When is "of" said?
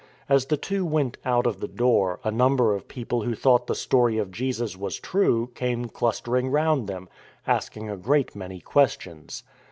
1.45-1.59, 2.73-2.87, 4.17-4.31